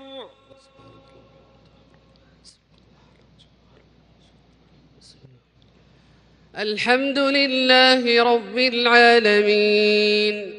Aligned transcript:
الحمد 6.57 7.19
لله 7.19 8.23
رب 8.23 8.57
العالمين. 8.57 10.58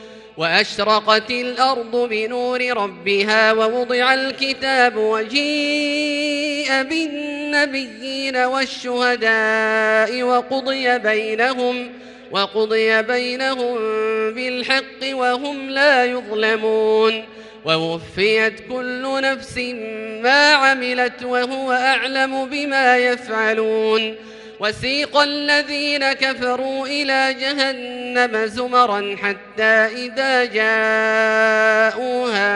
وأشرقت 0.37 1.31
الأرض 1.31 2.07
بنور 2.09 2.77
ربها 2.77 3.51
ووضع 3.51 4.13
الكتاب 4.13 4.97
وجيء 4.97 6.83
بالنبيين 6.83 8.37
والشهداء 8.37 10.23
وقضي 10.23 10.99
بينهم 10.99 11.91
وقضي 12.31 13.01
بينهم 13.01 13.77
بالحق 14.33 15.13
وهم 15.13 15.69
لا 15.69 16.05
يظلمون. 16.05 17.25
ووفيت 17.65 18.53
كل 18.69 19.21
نفس 19.21 19.57
ما 20.23 20.53
عملت 20.53 21.23
وهو 21.23 21.71
أعلم 21.71 22.45
بما 22.45 22.97
يفعلون. 22.97 24.15
وسيق 24.61 25.17
الذين 25.17 26.13
كفروا 26.13 26.87
إلى 26.87 27.33
جهنم 27.33 28.45
زمرا 28.45 29.15
حتى 29.21 29.63
إذا 29.63 30.45
جاءوها 30.45 31.99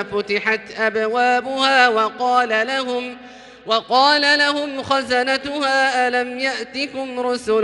فتحت 0.04 0.62
أبوابها 0.80 1.88
وقال 1.90 2.68
لهم 2.68 3.18
وقال 3.66 4.40
لهم 4.40 4.84
خزنتها 4.84 6.07
ألم 6.07 6.40
يأتكم 6.40 7.19
رسل 7.19 7.63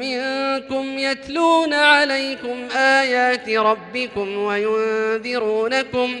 منكم 0.00 0.98
يتلون 0.98 1.74
عليكم 1.74 2.68
آيات 2.76 3.48
ربكم 3.48 4.36
وينذرونكم 4.36 6.20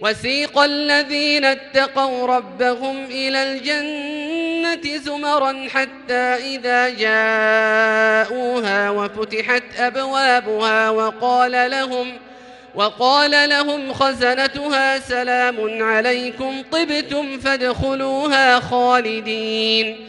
وسيق 0.00 0.58
الذين 0.58 1.44
اتقوا 1.44 2.26
ربهم 2.26 3.04
إلى 3.04 3.42
الجنة 3.52 4.96
زمرا 4.96 5.68
حتى 5.68 6.14
إذا 6.54 6.88
جاءوها 6.88 8.40
وفتحت 8.90 9.62
أبوابها 9.78 10.90
وقال 10.90 11.70
لهم 11.70 12.12
وقال 12.74 13.48
لهم 13.48 13.92
خزنتها 13.92 14.98
سلام 14.98 15.82
عليكم 15.82 16.62
طبتم 16.72 17.38
فادخلوها 17.38 18.60
خالدين 18.60 20.08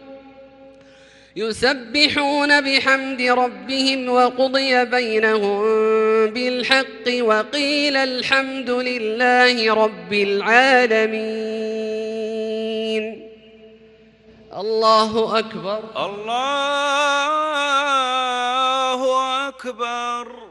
يسبحون 1.35 2.61
بحمد 2.61 3.21
ربهم 3.21 4.09
وقضي 4.09 4.85
بينهم 4.85 5.61
بالحق 6.25 7.21
وقيل 7.21 7.97
الحمد 7.97 8.69
لله 8.69 9.73
رب 9.73 10.13
العالمين. 10.13 11.51
الله 14.57 15.39
أكبر. 15.39 15.79
الله 16.05 16.67
أكبر. 19.47 20.50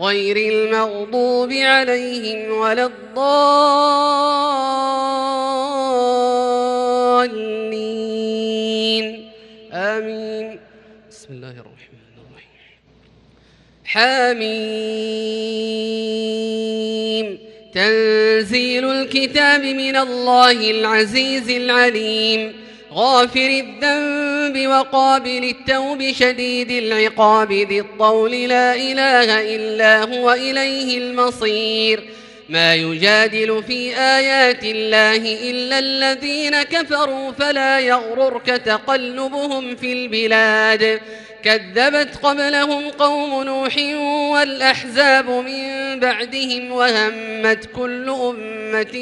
غير 0.00 0.36
المغضوب 0.36 1.52
عليهم 1.52 2.58
ولا 2.58 2.86
الضالين. 2.86 3.30
آمين. 9.72 10.60
بسم 11.10 11.26
الله 11.30 11.50
الرحمن 11.50 11.98
الرحيم. 12.18 12.50
حميم. 13.84 14.68
تنزيل 17.74 18.84
الكتاب 18.84 19.60
من 19.60 19.96
الله 19.96 20.70
العزيز 20.70 21.50
العليم. 21.50 22.67
غافر 22.98 23.64
الذنب 23.64 24.66
وقابل 24.68 25.44
التوب 25.44 26.12
شديد 26.12 26.70
العقاب 26.70 27.52
ذي 27.52 27.80
الطول 27.80 28.30
لا 28.30 28.74
إله 28.74 29.54
إلا 29.56 30.02
هو 30.02 30.32
إليه 30.32 30.98
المصير. 30.98 32.04
ما 32.48 32.74
يجادل 32.74 33.62
في 33.66 33.96
آيات 33.96 34.64
الله 34.64 35.50
إلا 35.50 35.78
الذين 35.78 36.62
كفروا 36.62 37.32
فلا 37.32 37.78
يغررك 37.80 38.46
تقلبهم 38.46 39.76
في 39.76 39.92
البلاد. 39.92 41.00
كذبت 41.44 42.16
قبلهم 42.22 42.88
قوم 42.88 43.42
نوح 43.42 43.76
والأحزاب 44.32 45.30
من 45.30 46.00
بعدهم 46.00 46.72
وهمت 46.72 47.68
كل 47.76 48.10
أمة 48.10 48.94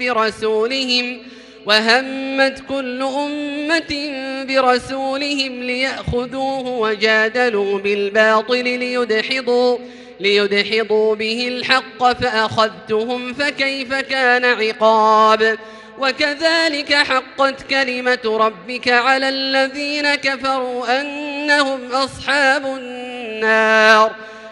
برسولهم. 0.00 1.18
وهمت 1.66 2.62
كل 2.68 3.02
أمة 3.02 4.12
برسولهم 4.48 5.62
ليأخذوه 5.62 6.68
وجادلوا 6.68 7.78
بالباطل 7.78 8.64
ليدحضوا 8.64 9.78
ليدحضوا 10.20 11.14
به 11.14 11.48
الحق 11.48 12.12
فأخذتهم 12.12 13.34
فكيف 13.34 13.94
كان 13.94 14.44
عقاب؟ 14.44 15.58
وكذلك 15.98 16.94
حقت 16.94 17.62
كلمة 17.70 18.18
ربك 18.24 18.88
على 18.88 19.28
الذين 19.28 20.14
كفروا 20.14 21.00
أنهم 21.00 21.92
أصحاب 21.92 22.66
النار. 22.66 24.12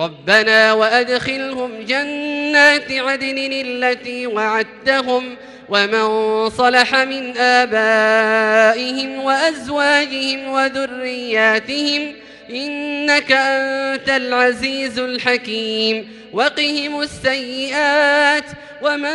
ربنا 0.00 0.72
وأدخلهم 0.72 1.70
جنات 1.88 2.92
عدن 2.92 3.52
التي 3.52 4.26
وعدتهم 4.26 5.36
ومن 5.68 6.48
صلح 6.48 6.94
من 6.94 7.36
آبائهم 7.36 9.24
وأزواجهم 9.24 10.48
وذرياتهم 10.50 12.12
إنك 12.50 13.32
أنت 13.32 14.08
العزيز 14.08 14.98
الحكيم 14.98 16.08
وقهم 16.32 17.00
السيئات 17.00 18.44
ومن 18.82 19.14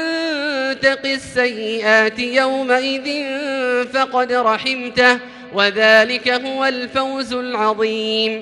تق 0.80 1.06
السيئات 1.06 2.20
يومئذ 2.20 3.26
فقد 3.94 4.34
رحمته 4.34 5.20
وذلك 5.54 6.30
هو 6.30 6.66
الفوز 6.66 7.34
العظيم 7.34 8.42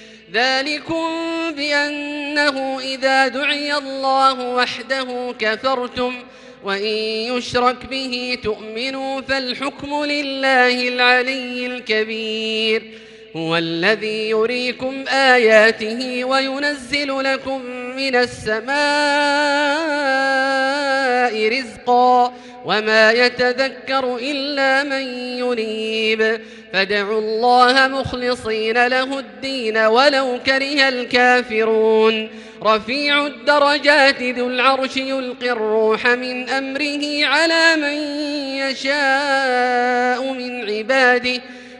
ذلكم 0.33 1.07
بأنه 1.51 2.79
إذا 2.79 3.27
دعي 3.27 3.73
الله 3.77 4.55
وحده 4.55 5.35
كفرتم 5.39 6.15
وإن 6.63 6.95
يشرك 7.37 7.85
به 7.85 8.37
تؤمنوا 8.43 9.21
فالحكم 9.21 10.03
لله 10.03 10.87
العلي 10.87 11.65
الكبير 11.65 12.83
هو 13.35 13.57
الذي 13.57 14.29
يريكم 14.29 15.05
آياته 15.07 16.25
وينزل 16.25 17.23
لكم 17.23 17.61
من 17.95 18.15
السماء 18.15 18.71
رزقا 21.49 22.33
وما 22.65 23.11
يتذكر 23.11 24.15
إلا 24.15 24.83
من 24.83 25.01
ينيب. 25.17 26.39
فادعوا 26.73 27.19
الله 27.19 27.87
مخلصين 27.87 28.87
له 28.87 29.19
الدين 29.19 29.77
ولو 29.77 30.39
كره 30.45 30.89
الكافرون. 30.89 32.29
رفيع 32.63 33.25
الدرجات 33.25 34.21
ذو 34.21 34.47
العرش 34.47 34.97
يلقي 34.97 35.51
الروح 35.51 36.07
من 36.07 36.49
أمره 36.49 37.25
على 37.25 37.75
من 37.75 37.93
يشاء 38.57 40.33
من 40.33 40.69
عباده. 40.69 41.41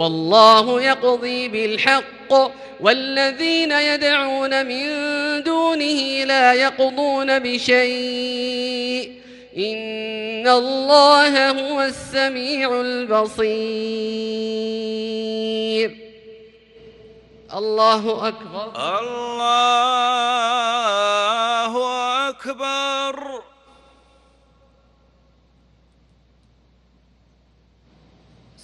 والله 0.00 0.82
يقضي 0.82 1.48
بالحق 1.48 2.32
والذين 2.80 3.72
يدعون 3.72 4.66
من 4.66 4.86
دونه 5.42 6.24
لا 6.24 6.52
يقضون 6.52 7.38
بشيء 7.38 9.20
إن 9.56 10.48
الله 10.48 11.50
هو 11.50 11.82
السميع 11.82 12.80
البصير 12.80 13.50
الله 17.54 18.28
أكبر 18.28 18.72
الله 19.00 20.18
أكبر 22.28 23.42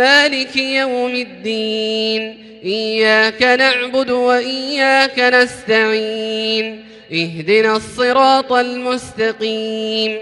مالك 0.00 0.56
يوم 0.56 1.14
الدين. 1.14 2.44
إياك 2.64 3.42
نعبد 3.42 4.10
وإياك 4.10 5.18
نستعين. 5.18 6.84
اهدنا 7.12 7.76
الصراط 7.76 8.52
المستقيم. 8.52 10.18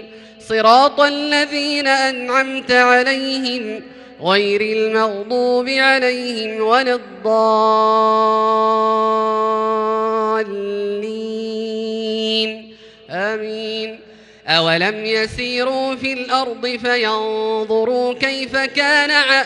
صراط 0.49 0.99
الذين 1.01 1.87
أنعمت 1.87 2.71
عليهم 2.71 3.81
غير 4.21 4.61
المغضوب 4.61 5.69
عليهم 5.69 6.61
ولا 6.61 6.95
الضالين. 6.95 7.39
آمين. 13.09 13.99
أولم 14.47 15.05
يسيروا 15.05 15.95
في 15.95 16.13
الأرض 16.13 16.67
فينظروا 16.67 18.13
كيف 18.13 18.55
كان 18.55 19.11
ع... 19.11 19.45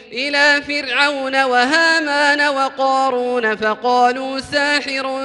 إلى 0.13 0.61
فرعون 0.61 1.43
وهامان 1.43 2.41
وقارون 2.41 3.55
فقالوا 3.55 4.39
ساحر 4.39 5.21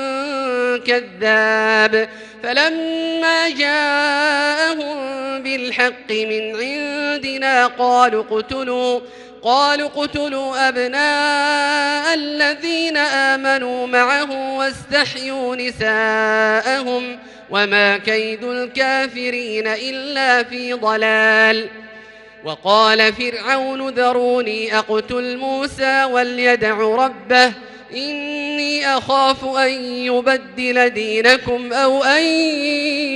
كذاب 0.86 2.08
فلما 2.42 3.48
جاءهم 3.48 4.96
بالحق 5.42 6.10
من 6.10 6.56
عندنا 6.56 7.66
قالوا 7.66 8.24
اقتلوا 8.30 9.00
قالوا 9.42 9.88
اقتلوا 9.88 10.68
أبناء 10.68 12.14
الذين 12.14 12.96
آمنوا 12.96 13.86
معه 13.86 14.56
واستحيوا 14.56 15.56
نساءهم 15.56 17.18
وما 17.50 17.98
كيد 17.98 18.44
الكافرين 18.44 19.66
إلا 19.66 20.42
في 20.42 20.72
ضلال. 20.72 21.68
وقال 22.46 23.12
فرعون 23.12 23.88
ذروني 23.88 24.78
أقتل 24.78 25.36
موسى 25.36 26.04
وليدع 26.04 26.78
ربه 26.78 27.52
إني 27.92 28.86
أخاف 28.86 29.44
أن 29.44 29.70
يبدل 29.82 30.90
دينكم 30.90 31.72
أو 31.72 32.04
أن 32.04 32.22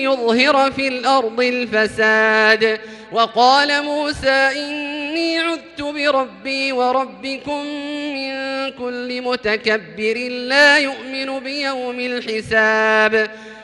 يظهر 0.02 0.70
في 0.72 0.88
الأرض 0.88 1.40
الفساد. 1.40 2.80
وقال 3.12 3.84
موسى 3.84 4.30
إني 4.30 5.38
عذت 5.38 5.82
بربي 5.82 6.72
وربكم 6.72 7.64
من 8.14 8.32
كل 8.70 9.22
متكبر 9.22 10.28
لا 10.28 10.78
يؤمن 10.78 11.40
بيوم 11.40 12.00
الحساب. 12.00 13.30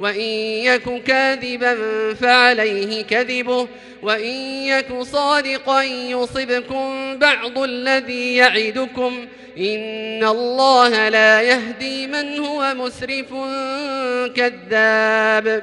وإن 0.00 0.30
يك 0.64 1.02
كاذبا 1.02 1.74
فعليه 2.14 3.02
كذبه 3.02 3.68
وإن 4.02 4.34
يك 4.66 5.02
صادقا 5.02 5.82
يصبكم 5.82 7.16
بعض 7.18 7.58
الذي 7.58 8.36
يعدكم 8.36 9.26
إن 9.58 10.24
الله 10.24 11.08
لا 11.08 11.42
يهدي 11.42 12.06
من 12.06 12.38
هو 12.38 12.74
مسرف 12.74 13.34
كذاب 14.34 15.62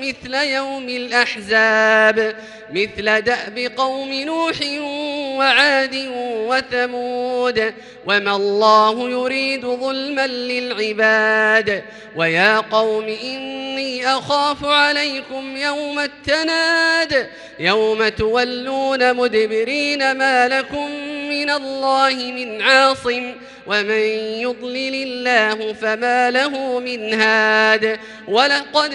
مثل 0.00 0.34
يوم 0.34 0.88
الأحزاب 0.88 2.36
مثل 2.70 3.20
دأب 3.20 3.72
قوم 3.76 4.12
نوح 4.12 4.56
وعاد 5.38 6.10
وثمود. 6.22 7.74
وما 8.06 8.36
الله 8.36 9.10
يريد 9.10 9.66
ظلما 9.66 10.26
للعباد. 10.26 11.82
ويا 12.16 12.58
قوم 12.58 13.04
إني 13.04 14.06
أخاف 14.06 14.64
عليكم 14.64 15.56
يوم 15.56 15.98
التناد. 15.98 17.28
يوم 17.58 18.08
تولون 18.08 19.14
مدبرين 19.14 20.12
ما 20.12 20.48
لكم 20.48 20.90
من 21.28 21.50
الله 21.50 22.14
من 22.14 22.62
عاصم. 22.62 23.34
ومن 23.66 24.04
يضلل 24.40 24.94
الله 24.94 25.72
فما 25.72 26.30
له 26.30 26.78
من 26.80 27.20
هاد. 27.20 27.98
ولقد 28.28 28.94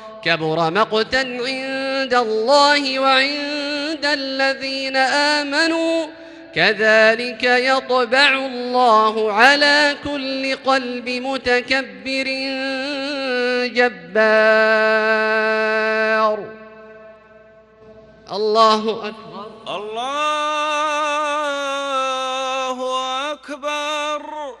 كبر 0.23 0.71
مقتا 0.71 1.17
عند 1.17 2.13
الله 2.13 2.99
وعند 2.99 4.05
الذين 4.05 4.95
آمنوا. 4.95 6.07
كذلك 6.55 7.43
يطبع 7.43 8.33
الله 8.33 9.33
على 9.33 9.95
كل 10.03 10.55
قلب 10.55 11.09
متكبر 11.09 12.27
جبار. 13.75 14.01
الله 18.31 19.07
أكبر. 19.07 19.51
الله 19.67 20.11
أكبر. 23.31 24.60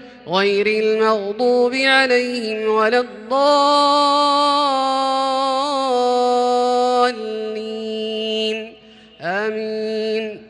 غير 0.27 0.67
المغضوب 0.67 1.75
عليهم 1.75 2.69
ولا 2.69 2.99
الضالين. 2.99 4.33
آمين. 9.21 10.47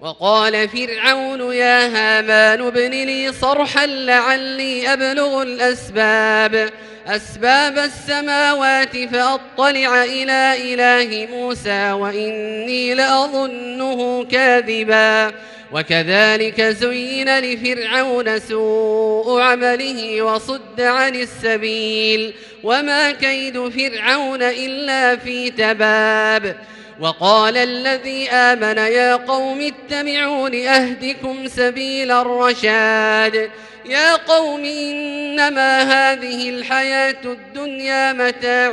وقال 0.00 0.68
فرعون 0.68 1.52
يا 1.52 1.86
هامان 1.86 2.66
ابن 2.66 2.90
لي 2.90 3.32
صرحا 3.32 3.86
لعلي 3.86 4.92
أبلغ 4.92 5.42
الأسباب. 5.42 6.70
أسباب 7.06 7.78
السماوات 7.78 8.96
فأطلع 8.96 10.04
إلى 10.04 10.74
إله 10.74 11.28
موسى 11.36 11.92
وإني 11.92 12.94
لأظنه 12.94 14.24
كاذبا. 14.24 15.32
وكذلك 15.74 16.60
زين 16.62 17.38
لفرعون 17.38 18.38
سوء 18.40 19.40
عمله 19.40 20.22
وصد 20.22 20.80
عن 20.80 21.14
السبيل 21.14 22.34
وما 22.62 23.10
كيد 23.10 23.68
فرعون 23.68 24.42
إلا 24.42 25.16
في 25.16 25.50
تباب 25.50 26.56
وقال 27.00 27.56
الذي 27.56 28.30
آمن 28.30 28.78
يا 28.78 29.16
قوم 29.16 29.60
اتبعون 29.60 30.54
أهدكم 30.54 31.48
سبيل 31.48 32.10
الرشاد 32.10 33.50
يا 33.84 34.16
قوم 34.16 34.64
إنما 34.64 35.82
هذه 35.82 36.48
الحياة 36.48 37.24
الدنيا 37.24 38.12
متاع 38.12 38.70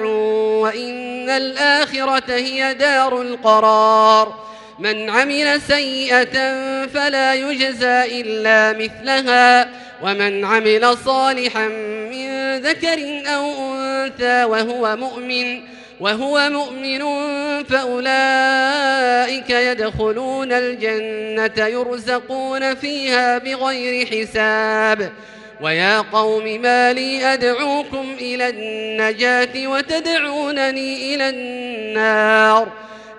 وإن 0.62 1.30
الآخرة 1.30 2.34
هي 2.34 2.74
دار 2.74 3.22
القرار 3.22 4.51
من 4.82 5.10
عمل 5.10 5.62
سيئة 5.68 6.34
فلا 6.86 7.34
يجزى 7.34 8.22
إلا 8.22 8.74
مثلها. 8.80 9.70
ومن 10.04 10.46
عمل 10.46 10.98
صالحا 11.06 11.68
من 12.12 12.58
ذكر 12.58 13.24
أو 13.28 13.74
أنثى 13.74 14.44
وهو 14.44 14.96
مؤمن 14.96 15.62
وهو 16.00 16.50
مؤمن 16.50 17.00
فأولئك 17.64 19.50
يدخلون 19.50 20.52
الجنة 20.52 21.68
يرزقون 21.68 22.76
فيها 22.76 23.38
بغير 23.38 24.08
حساب. 24.08 25.12
ويا 25.62 26.02
قوم 26.02 26.62
ما 26.62 26.94
لي 26.94 27.34
أدعوكم 27.34 28.16
إلى 28.22 28.50
النجاة 28.50 29.68
وتدعونني 29.68 31.16
إلى 31.16 31.30
النار. 31.30 32.72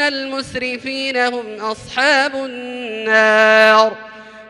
المسرفين 0.00 1.16
هم 1.16 1.44
أصحاب 1.60 2.34
النار. 2.34 3.96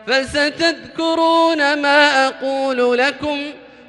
فستذكرون 0.07 1.81
ما 1.81 2.27
أقول 2.27 2.97
لكم 2.97 3.41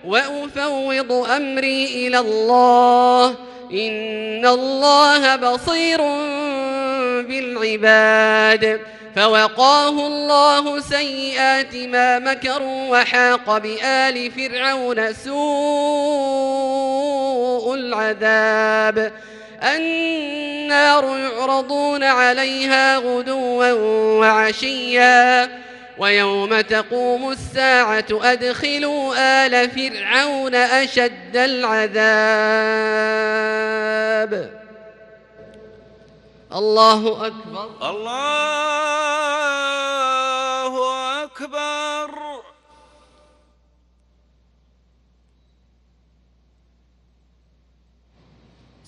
وأفوض 0.05 1.13
أمري 1.13 1.85
إلى 1.85 2.19
الله. 2.19 3.29
إن 3.73 4.47
الله 4.47 5.37
بصير 5.37 6.01
بالعباد. 7.23 8.81
فوقاه 9.17 10.07
الله 10.07 10.81
سيئات 10.81 11.77
ما 11.77 12.19
مكروا 12.19 12.99
وحاق 12.99 13.59
بآل 13.59 14.31
فرعون 14.31 15.13
سوء 15.13 15.35
العذاب. 17.75 19.13
النار 19.63 21.19
يعرضون 21.19 22.05
عليها 22.05 22.97
غدوا 22.99 23.73
وعشيا 24.21 25.61
ويوم 25.99 26.61
تقوم 26.61 27.31
الساعة 27.31 28.05
أدخلوا 28.11 29.15
آل 29.47 29.71
فرعون 29.71 30.55
أشد 30.55 31.37
العذاب. 31.37 32.01
الله 36.55 37.27
أكبر. 37.27 37.71
الله 37.91 38.31
أكبر. 41.25 42.30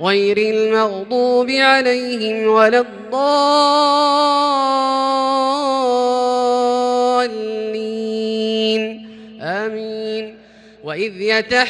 غير 0.00 0.38
المغضوب 0.38 1.50
عليهم 1.50 2.48
ولا 2.48 2.78
الضالين. 2.78 3.48
آمين. 9.42 10.38
وإذ 10.84 11.20
يتحاجون 11.20 11.68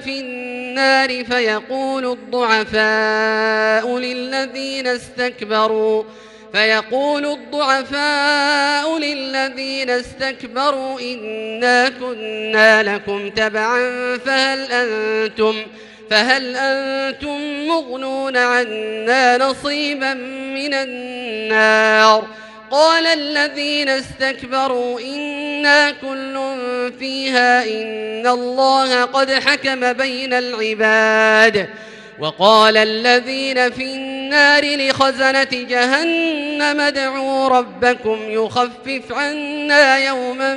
في 0.00 0.20
النار 0.20 1.24
فيقول 1.24 2.06
الضعفاء 2.12 3.98
للذين 3.98 4.86
استكبروا 4.86 6.04
فيقول 6.56 7.26
الضعفاء 7.26 8.98
للذين 8.98 9.90
استكبروا 9.90 11.00
إنا 11.00 11.88
كنا 11.88 12.82
لكم 12.82 13.30
تبعا 13.30 13.78
فهل 14.26 14.72
أنتم 14.72 15.54
فهل 16.10 16.56
أنتم 16.56 17.66
مغنون 17.68 18.36
عنا 18.36 19.38
نصيبا 19.38 20.14
من 20.54 20.74
النار 20.74 22.26
قال 22.70 23.06
الذين 23.06 23.88
استكبروا 23.88 25.00
إنا 25.00 25.90
كل 25.90 26.52
فيها 26.98 27.64
إن 27.64 28.26
الله 28.26 29.04
قد 29.04 29.30
حكم 29.30 29.92
بين 29.92 30.32
العباد 30.32 31.68
وقال 32.18 32.76
الذين 32.76 33.70
في 33.70 33.94
النار 34.26 34.76
لخزنة 34.76 35.48
جهنم. 35.52 36.80
ادعوا 36.80 37.48
ربكم 37.48 38.18
يخفف 38.28 39.12
عنا 39.12 39.98
يوما 39.98 40.54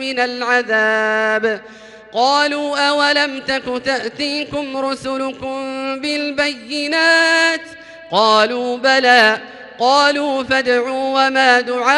من 0.00 0.20
العذاب. 0.20 1.60
قالوا 2.12 2.88
أولم 2.88 3.40
تك 3.40 3.82
تأتيكم 3.84 4.76
رسلكم 4.76 5.56
بالبينات؟ 6.00 7.60
قالوا 8.10 8.78
بلى. 8.78 9.38
قالوا 9.78 10.42
فادعوا 10.42 11.26
وما 11.26 11.60
دعاء 11.60 11.92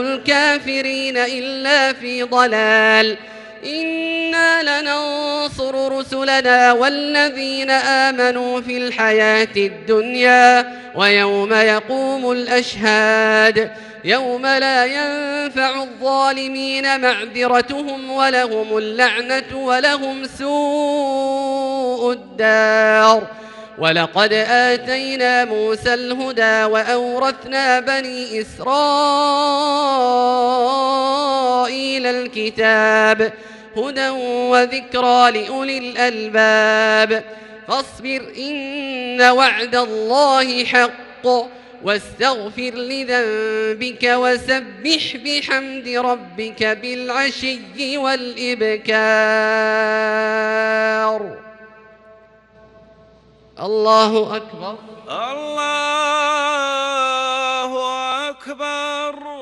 الكافرين 0.00 1.16
إلا 1.16 1.92
في 1.92 2.22
ضلال. 2.22 3.16
إنا 3.64 4.80
لننصر 4.80 5.98
رسلنا 5.98 6.72
والذين 6.72 7.70
آمنوا 7.70 8.60
في 8.60 8.76
الحياة 8.76 9.48
الدنيا 9.56 10.72
ويوم 10.94 11.52
يقوم 11.52 12.32
الأشهاد 12.32 13.70
يوم 14.04 14.46
لا 14.46 14.84
ينفع 14.84 15.82
الظالمين 15.82 17.00
معذرتهم 17.00 18.10
ولهم 18.10 18.78
اللعنة 18.78 19.56
ولهم 19.56 20.26
سوء 20.38 22.12
الدار 22.12 23.26
ولقد 23.78 24.32
آتينا 24.32 25.44
موسى 25.44 25.94
الهدى 25.94 26.64
وأورثنا 26.64 27.80
بني 27.80 28.40
إسرائيل 28.40 28.72
الكتاب 32.06 33.32
هدى 33.76 34.08
وذكرى 34.50 35.30
لأولي 35.30 35.78
الألباب. 35.78 37.24
فاصبر 37.68 38.32
إن 38.38 39.20
وعد 39.22 39.74
الله 39.74 40.64
حق 40.64 41.26
واستغفر 41.82 42.70
لذنبك 42.74 44.02
وسبح 44.04 45.16
بحمد 45.16 45.88
ربك 45.88 46.64
بالعشي 46.64 47.96
والإبكار. 47.96 48.92
الله 53.62 54.36
أكبر. 54.36 54.78
الله 55.08 56.30
أكبر. 58.30 59.41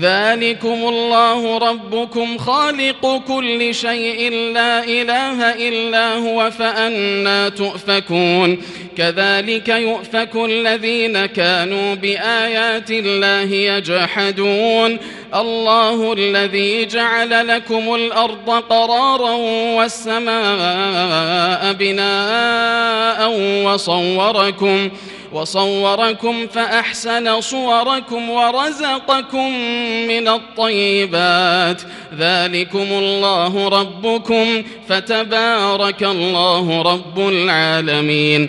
ذلكم 0.00 0.88
الله 0.88 1.58
ربكم 1.58 2.38
خالق 2.38 3.22
كل 3.28 3.74
شيء 3.74 4.32
لا 4.32 4.84
إله 4.84 5.68
إلا 5.68 6.14
هو 6.14 6.50
فأنا 6.50 7.48
تؤفكون. 7.48 8.58
كذلك 8.96 9.68
يؤفك 9.68 10.36
الذين 10.36 11.26
كانوا 11.26 11.94
بآيات 11.94 12.90
الله 12.90 13.54
يجحدون. 13.54 14.98
الله 15.34 16.12
الذي 16.12 16.86
جعل 16.86 17.48
لكم 17.48 17.94
الأرض 17.94 18.50
قرارا 18.50 19.32
والسماء 19.76 21.72
بناء 21.72 23.30
وصوركم. 23.64 24.14
وصوركم 24.24 24.90
فأحسن 26.46 27.40
صوركم 27.40 28.30
ورزقكم 28.30 29.50
من 30.08 30.28
الطيبات. 30.28 31.82
ذلكم 32.18 32.86
الله 32.92 33.68
ربكم 33.68 34.62
فتبارك 34.88 36.02
الله 36.02 36.82
رب 36.82 37.18
العالمين. 37.18 38.48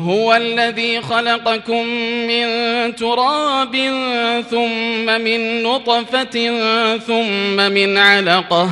هو 0.00 0.34
الذي 0.34 1.00
خلقكم 1.02 1.86
من 2.26 2.46
تراب 2.96 3.76
ثم 4.50 5.20
من 5.20 5.62
نطفة 5.62 6.48
ثم 6.98 7.72
من 7.72 7.98
علقة 7.98 8.70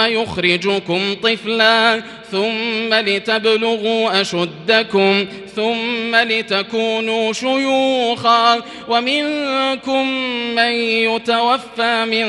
يخرجكم 0.00 1.14
طفلا 1.22 2.02
ثم 2.32 2.94
لتبلغوا 2.94 4.20
أشدكم 4.20 5.26
ثم 5.56 6.16
لتكونوا 6.16 7.32
شيوخا. 7.32 8.62
ومنكم 8.88 10.10
من 10.54 10.72
يتوفى 10.72 12.04
من 12.04 12.26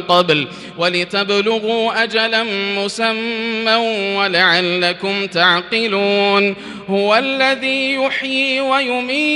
قبل 0.00 0.46
ولتبلغوا 0.78 2.02
أجلا 2.02 2.42
مسمى 2.76 3.74
ولعلكم 4.16 5.26
تعقلون. 5.26 6.56
هو 6.88 7.16
الذي 7.16 7.94
يحيي 7.94 8.60
ويميت. 8.60 9.26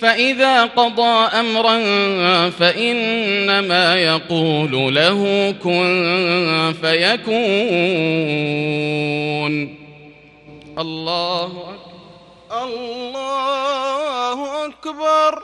فإذا 0.00 0.64
قضى 0.64 1.28
أمرا 1.40 1.76
فإنما 2.50 3.96
يقول 3.96 4.94
له 4.94 5.50
كن 5.62 6.74
فيكون. 6.80 7.36
الله 10.78 11.44
أكبر. 11.44 11.76
الله 12.64 14.66
أكبر. 14.66 15.42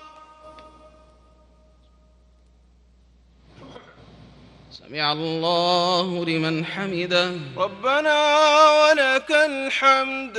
سمع 4.70 5.12
الله 5.12 6.24
لمن 6.24 6.64
حمده. 6.64 7.30
ربنا 7.56 8.40
ولك 8.70 9.30
الحمد. 9.30 10.38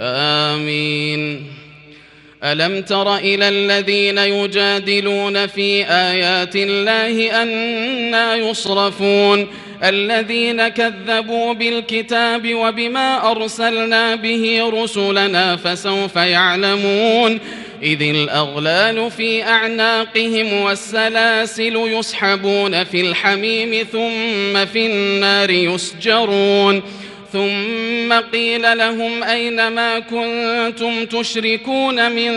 آمين. 0.00 1.46
ألم 2.44 2.82
تر 2.82 3.16
إلى 3.16 3.48
الذين 3.48 4.18
يجادلون 4.18 5.46
في 5.46 5.84
آيات 5.84 6.56
الله 6.56 7.42
أنا 7.42 8.34
يصرفون؟ 8.34 9.46
الذين 9.84 10.68
كذبوا 10.68 11.52
بالكتاب 11.52 12.54
وبما 12.54 13.30
أرسلنا 13.30 14.14
به 14.14 14.70
رسلنا 14.72 15.56
فسوف 15.56 16.16
يعلمون. 16.16 17.40
إذ 17.82 18.02
الأغلال 18.02 19.10
في 19.10 19.44
أعناقهم 19.44 20.52
والسلاسل 20.52 21.76
يسحبون 21.76 22.84
في 22.84 23.00
الحميم 23.00 23.86
ثم 23.92 24.66
في 24.66 24.86
النار 24.86 25.50
يسجرون. 25.50 26.82
ثم 27.36 28.12
قيل 28.32 28.78
لهم 28.78 29.22
أين 29.22 29.68
ما 29.68 29.98
كنتم 29.98 31.04
تشركون 31.04 32.12
من 32.12 32.32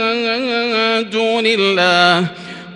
دون 1.09 1.43
الله؟ 1.45 2.27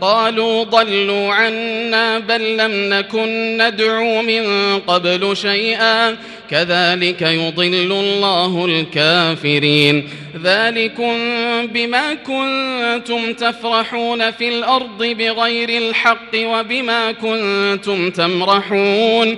قالوا 0.01 0.63
ضلوا 0.63 1.34
عنا 1.34 2.19
بل 2.19 2.57
لم 2.57 2.71
نكن 2.93 3.57
ندعو 3.57 4.21
من 4.21 4.43
قبل 4.80 5.38
شيئا. 5.38 6.17
كذلك 6.51 7.21
يضل 7.21 7.91
الله 7.91 8.65
الكافرين. 8.65 10.09
ذلكم 10.43 11.17
بما 11.67 12.13
كنتم 12.13 13.34
تفرحون 13.34 14.32
في 14.32 14.49
الأرض 14.49 15.03
بغير 15.03 15.69
الحق 15.69 16.36
وبما 16.36 17.11
كنتم 17.11 18.09
تمرحون. 18.09 19.38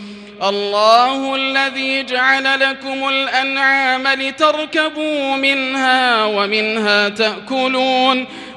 الله 0.43 1.35
الذي 1.35 2.03
جعل 2.03 2.59
لكم 2.59 3.09
الأنعام 3.09 4.07
لتركبوا 4.07 5.35
منها 5.35 6.25
ومنها 6.25 7.09
تأكلون 7.09 8.27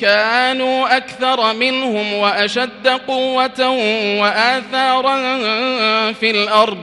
كانوا 0.00 0.96
أكثر 0.96 1.54
منهم 1.54 2.12
وأشد 2.12 2.88
قوة 2.88 3.68
وآثارا 4.20 5.16
في 6.12 6.30
الأرض 6.30 6.78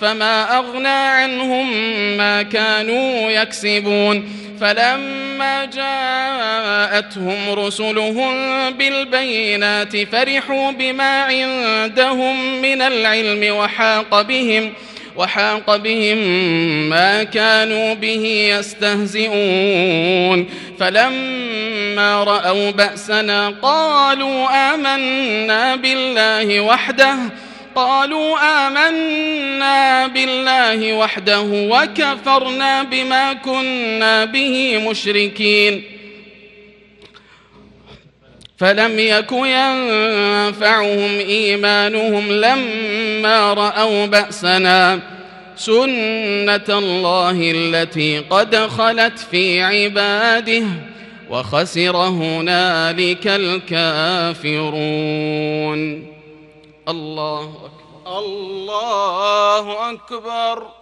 فما 0.00 0.58
أغنى 0.58 0.88
عنهم 0.88 1.72
ما 2.16 2.42
كانوا 2.42 3.30
يكسبون. 3.30 4.42
فلما 4.60 5.64
جاءتهم 5.64 7.50
رسلهم 7.50 8.34
بالبينات 8.70 9.96
فرحوا 9.96 10.70
بما 10.70 11.22
عندهم 11.22 12.62
من 12.62 12.82
العلم 12.82 13.56
وحاق 13.56 14.22
بهم. 14.22 14.72
وحاق 15.16 15.76
بهم 15.76 16.18
ما 16.88 17.24
كانوا 17.24 17.94
به 17.94 18.54
يستهزئون. 18.58 20.46
فلما 20.80 22.24
رأوا 22.24 22.70
بأسنا 22.70 23.48
قالوا 23.62 24.48
آمنا 24.74 25.76
بالله 25.76 26.60
وحده 26.60 27.16
قالوا 27.74 28.38
آمنا 28.66 30.06
بالله 30.06 30.92
وحده 30.92 31.40
وكفرنا 31.40 32.82
بما 32.82 33.32
كنا 33.32 34.24
به 34.24 34.78
مشركين. 34.90 35.91
فلم 38.62 38.98
يك 38.98 39.32
ينفعهم 39.32 41.18
إيمانهم 41.18 42.32
لما 42.32 43.54
رأوا 43.54 44.06
بأسنا. 44.06 45.00
سنة 45.56 46.78
الله 46.78 47.36
التي 47.40 48.18
قد 48.18 48.56
خلت 48.56 49.18
في 49.18 49.62
عباده 49.62 50.62
وخسر 51.30 51.96
هنالك 51.96 53.26
الكافرون. 53.26 54.52
الله 56.88 57.40
أكبر. 57.42 58.18
الله 58.18 59.90
أكبر. 59.90 60.81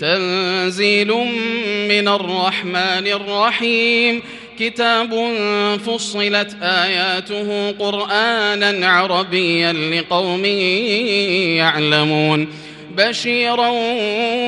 تنزيل 0.00 1.08
من 1.88 2.08
الرحمن 2.08 3.06
الرحيم. 3.06 4.22
كتاب 4.58 5.28
فصلت 5.86 6.56
آياته 6.62 7.70
قرآنا 7.70 8.88
عربيا 8.88 9.72
لقوم 9.72 10.44
يعلمون. 11.56 12.48
بشيرا 12.96 13.68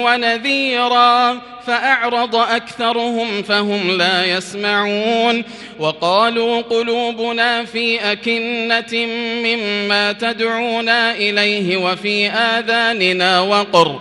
ونذيرا 0.05 1.41
فأعرض 1.67 2.37
أكثرهم 2.37 3.43
فهم 3.43 3.91
لا 3.91 4.25
يسمعون. 4.25 5.45
وقالوا 5.79 6.61
قلوبنا 6.61 7.65
في 7.65 8.13
أكنة 8.13 9.07
مما 9.45 10.13
تدعونا 10.13 11.15
إليه 11.15 11.77
وفي 11.77 12.29
آذاننا 12.29 13.41
وقر. 13.41 14.01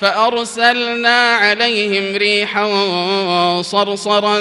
فأرسلنا 0.00 1.34
عليهم 1.34 2.16
ريحا 2.16 2.66
صرصرا 3.62 4.40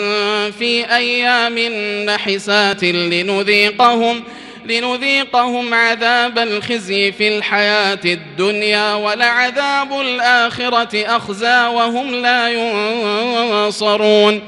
في 0.52 0.96
أيام 0.96 1.60
نحسات 2.06 2.84
لنذيقهم 2.84 4.24
لنذيقهم 4.66 5.74
عذاب 5.74 6.40
الخزي 6.40 7.12
في 7.12 7.38
الحياة 7.38 8.00
الدنيا 8.06 8.94
ولعذاب 8.94 10.02
الآخرة 10.02 11.16
أخزى 11.16 11.68
وهم 11.68 12.16
لا 12.16 12.50
ينصرون 12.50 14.42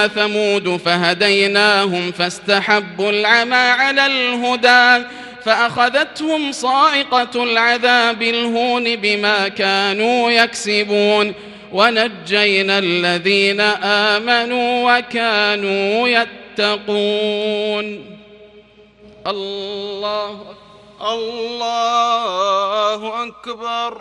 ثمود 0.09 0.81
فهديناهم 0.85 2.13
فاستحبوا 2.13 3.11
العمى 3.11 3.55
على 3.55 4.07
الهدى 4.07 5.05
فأخذتهم 5.45 6.53
صاعقة 6.53 7.45
العذاب 7.45 8.23
الهون 8.23 8.97
بما 8.97 9.49
كانوا 9.49 10.31
يكسبون. 10.31 11.35
ونجينا 11.73 12.79
الذين 12.79 13.61
آمنوا 14.11 14.99
وكانوا 14.99 16.09
يتقون. 16.09 17.87
الله 19.27 20.41
الله 21.03 23.29
أكبر. 23.29 24.01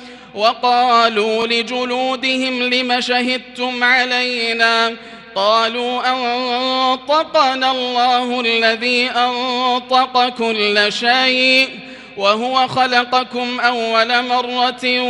وقالوا 0.35 1.47
لجلودهم 1.47 2.63
لم 2.63 3.01
شهدتم 3.01 3.83
علينا 3.83 4.95
قالوا 5.35 6.01
أنطقنا 6.11 7.71
الله 7.71 8.41
الذي 8.41 9.09
أنطق 9.09 10.29
كل 10.29 10.93
شيء 10.93 11.69
وهو 12.17 12.67
خلقكم 12.67 13.59
أول 13.59 14.23
مرة 14.23 15.01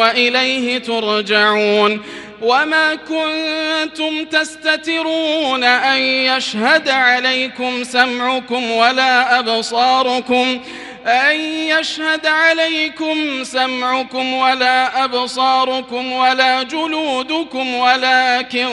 وإليه 0.00 0.78
ترجعون 0.78 2.02
وما 2.42 2.94
كنتم 2.94 4.24
تستترون 4.24 5.64
أن 5.64 5.98
يشهد 5.98 6.88
عليكم 6.88 7.84
سمعكم 7.84 8.70
ولا 8.70 9.38
أبصاركم 9.38 10.60
أن 11.08 11.40
يشهد 11.40 12.26
عليكم 12.26 13.44
سمعكم 13.44 14.34
ولا 14.34 15.04
أبصاركم 15.04 16.12
ولا 16.12 16.62
جلودكم 16.62 17.74
ولكن 17.74 18.68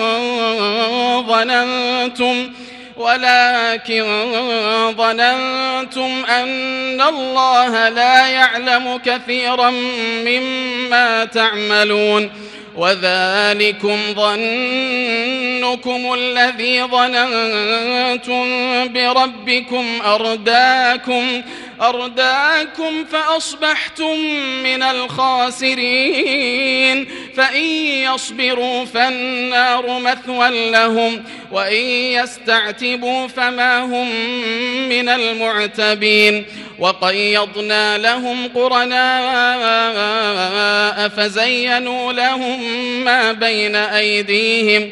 ظننتم 1.27 2.51
ولكن 2.97 4.05
ظننتم 4.97 6.25
أن 6.29 7.01
الله 7.01 7.89
لا 7.89 8.27
يعلم 8.27 8.99
كثيرا 9.05 9.69
مما 10.25 11.25
تعملون 11.25 12.31
وذلكم 12.77 13.97
ظنكم 14.15 16.13
الذي 16.13 16.83
ظننتم 16.83 18.45
بربكم 18.93 19.85
أرداكم 20.05 21.41
أرداكم 21.81 23.05
فأصبحتم 23.11 24.17
من 24.63 24.83
الخاسرين. 24.83 26.45
فإن 27.35 27.63
يصبروا 28.13 28.85
فالنار 28.85 29.99
مثوى 29.99 30.69
لهم 30.71 31.23
وإن 31.51 31.83
يستعتبوا 31.85 33.27
فما 33.27 33.79
هم 33.79 34.09
من 34.89 35.09
المعتبين. 35.09 36.45
وقيضنا 36.79 37.97
لهم 37.97 38.47
قرناء 38.47 39.89
فزينوا 41.09 42.13
لهم 42.13 42.63
ما 43.03 43.31
بين 43.31 43.75
أيديهم. 43.75 44.91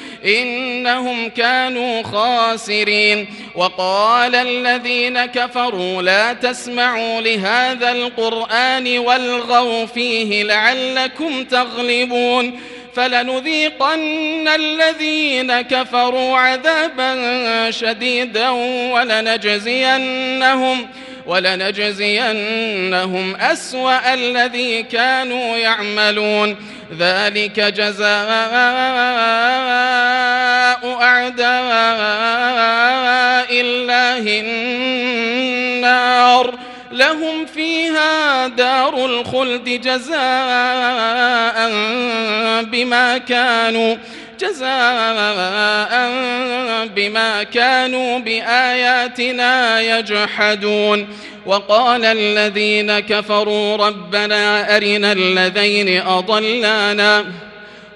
إنهم 0.25 1.29
كانوا 1.29 2.03
خاسرين. 2.03 3.27
وقال 3.55 4.35
الذين 4.35 5.25
كفروا 5.25 6.01
لا 6.01 6.33
تسمعوا 6.33 7.21
لهذا 7.21 7.91
القرآن 7.91 8.97
والغوا 8.97 9.85
فيه 9.85 10.43
لعلكم 10.43 11.43
تغلبون. 11.43 12.59
فلنذيقن 12.95 14.47
الذين 14.47 15.61
كفروا 15.61 16.37
عذابا 16.37 17.71
شديدا 17.71 18.49
ولنجزينهم. 18.49 19.21
ولنجزينهم 19.21 20.87
أسوأ 23.35 24.13
الذي 24.13 24.83
كانوا 24.83 25.57
يعملون. 25.57 26.55
ذلك 26.99 27.59
جزاء 27.59 28.51
أعداء 31.01 31.51
الله 33.51 34.39
النار. 34.39 35.51
لهم 36.91 37.45
فيها 37.45 38.47
دار 38.47 39.05
الخلد 39.05 39.63
جزاء 39.63 40.21
بما 42.63 43.17
كانوا 43.17 43.95
جزاء 44.41 46.09
بما 46.95 47.43
كانوا 47.43 48.19
بآياتنا 48.19 49.81
يجحدون. 49.81 51.07
وقال 51.45 52.05
الذين 52.05 52.99
كفروا 52.99 53.75
ربنا 53.75 54.75
أرنا 54.77 55.11
الذين 55.11 56.01
أضلانا. 56.01 57.25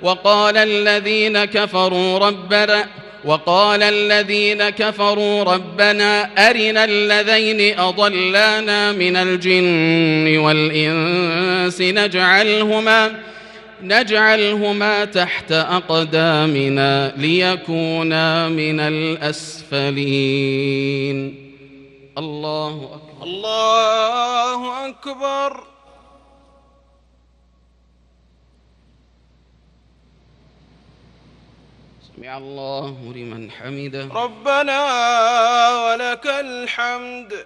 وقال 0.01 0.57
الذين 0.57 1.45
كفروا 1.45 2.19
ربنا 2.19 2.85
وقال 3.25 3.83
الذين 3.83 4.69
كفروا 4.69 5.43
ربنا 5.43 6.29
أرنا 6.49 6.85
الذين 6.85 7.79
أضلانا 7.79 8.91
من 8.91 9.15
الجن 9.15 10.37
والإنس 10.37 11.81
نجعلهما 11.81 13.11
نجعلهما 13.85 15.05
تحت 15.05 15.51
أقدامنا 15.51 17.13
ليكونا 17.17 18.49
من 18.49 18.79
الأسفلين. 18.79 19.95
الله 22.17 22.89
أكبر. 22.95 23.23
الله 23.23 24.89
أكبر. 24.89 25.63
سمع 32.15 32.37
الله 32.37 33.13
لمن 33.15 33.51
حمده. 33.51 34.07
ربنا 34.11 34.79
ولك 35.85 36.27
الحمد. 36.27 37.45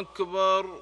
أكبر. 0.00 0.81